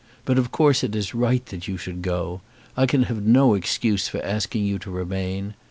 [0.25, 2.41] But of course it is right that you should go.
[2.75, 5.53] I can have no excuse for asking you to remain.